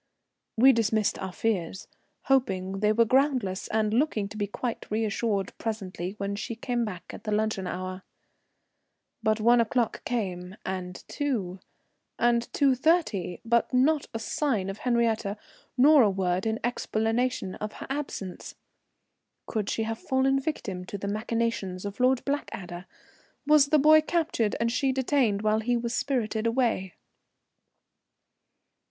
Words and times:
We 0.57 0.71
dismissed 0.73 1.19
our 1.19 1.31
fears, 1.31 1.87
hoping 2.23 2.79
they 2.79 2.91
were 2.91 3.05
groundless, 3.05 3.67
and 3.67 3.93
looking 3.93 4.27
to 4.29 4.35
be 4.35 4.47
quite 4.47 4.89
reassured 4.89 5.55
presently 5.59 6.15
when 6.17 6.35
she 6.35 6.55
came 6.55 6.83
back 6.83 7.13
at 7.13 7.23
the 7.23 7.31
luncheon 7.31 7.67
hour. 7.67 8.01
But 9.21 9.39
one 9.39 9.61
o'clock 9.61 10.03
came, 10.03 10.55
and 10.65 10.95
two, 11.07 11.59
and 12.17 12.51
two 12.51 12.73
thirty, 12.73 13.41
but 13.45 13.71
not 13.75 14.07
a 14.11 14.17
sign 14.17 14.71
of 14.71 14.79
Henriette, 14.79 15.37
nor 15.77 16.01
a 16.01 16.09
word 16.09 16.47
in 16.47 16.59
explanation 16.63 17.53
of 17.53 17.73
her 17.73 17.85
absence. 17.87 18.55
Could 19.45 19.69
she 19.69 19.83
have 19.83 19.99
fallen 19.99 20.39
a 20.39 20.41
victim 20.41 20.83
to 20.85 20.97
the 20.97 21.07
machinations 21.07 21.85
of 21.85 21.99
Lord 21.99 22.25
Blackadder? 22.25 22.87
Was 23.45 23.67
the 23.67 23.77
boy 23.77 24.01
captured 24.01 24.55
and 24.59 24.71
she 24.71 24.91
detained 24.91 25.43
while 25.43 25.59
he 25.59 25.77
was 25.77 25.93
spirited 25.93 26.47
away? 26.47 26.95